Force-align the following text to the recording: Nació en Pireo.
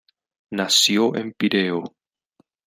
Nació 0.49 1.15
en 1.15 1.31
Pireo. 1.33 1.95